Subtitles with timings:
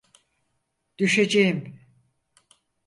[0.97, 1.79] Düşeceğim!